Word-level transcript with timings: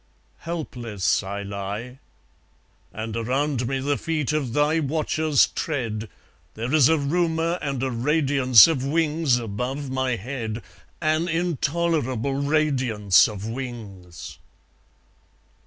Helpless 0.49 1.21
I 1.21 1.43
lie. 1.43 1.99
And 2.91 3.15
around 3.15 3.67
me 3.67 3.77
the 3.77 3.99
feet 3.99 4.33
of 4.33 4.51
thy 4.53 4.79
watchers 4.79 5.45
tread. 5.53 6.09
There 6.55 6.73
is 6.73 6.89
a 6.89 6.97
rumour 6.97 7.59
and 7.61 7.83
a 7.83 7.91
radiance 7.91 8.65
of 8.67 8.83
wings 8.83 9.37
above 9.37 9.91
my 9.91 10.15
head, 10.15 10.63
An 11.01 11.27
intolerable 11.27 12.33
radiance 12.33 13.27
of 13.27 13.45
wings. 13.45 14.39